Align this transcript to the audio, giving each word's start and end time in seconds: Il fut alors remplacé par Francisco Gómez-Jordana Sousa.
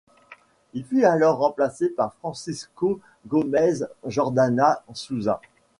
Il 0.73 0.83
fut 0.83 1.05
alors 1.05 1.37
remplacé 1.37 1.87
par 1.89 2.15
Francisco 2.15 2.99
Gómez-Jordana 3.27 4.81
Sousa. 4.95 5.39